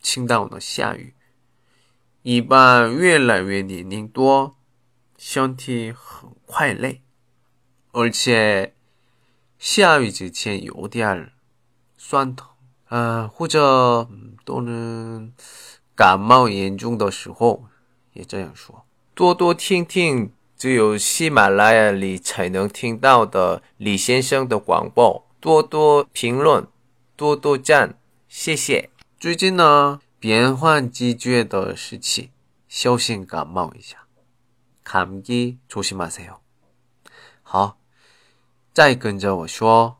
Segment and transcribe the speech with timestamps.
[0.00, 1.14] 青岛的下雨，
[2.22, 4.56] 一般越来越年龄多，
[5.16, 7.02] 身体很快累，
[7.92, 8.74] 而且
[9.58, 11.32] 下雨之前有点儿
[11.96, 12.48] 酸疼，
[12.86, 14.08] 啊、或者
[14.44, 15.32] 都能
[15.94, 17.64] 感冒严重的时候
[18.14, 18.86] 也这样说。
[19.14, 26.66] 多多听听只有喜马拉雅里才能听到的李先生的广播，多多评论，
[27.16, 27.98] 多多赞，
[28.28, 28.88] 谢谢。
[29.19, 32.29] 最近呢，变换季节的时期，
[32.67, 34.05] 小心感冒一下，
[34.83, 36.41] 감기조심하세요。
[37.41, 37.79] 好，
[38.73, 39.97] 再跟着我说，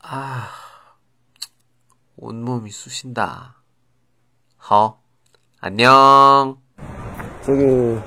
[0.00, 0.50] 아,
[2.16, 3.62] 온몸이 쑤신다.
[4.58, 4.99] 好,
[5.61, 6.55] 안녕.
[7.45, 7.97] 저기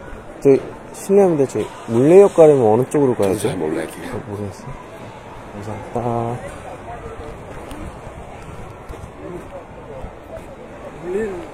[0.42, 0.60] 저기
[0.92, 1.46] 실례합니다.
[1.46, 3.38] 저기 물레역 가려면 어느 쪽으로 가야 죠?
[3.48, 3.86] 잘 몰라요.
[4.12, 4.64] 어, 모르겠어.
[5.52, 6.36] 감사합니다.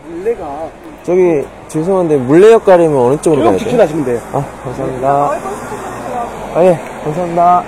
[0.08, 0.68] 물레가
[1.04, 3.58] 저기 죄송한데 물레역 가려면 어느 쪽으로 가야 돼요?
[3.58, 4.20] 직진하시면 돼요.
[4.32, 5.30] 아 감사합니다.
[6.54, 7.64] 아 예 감사합니다.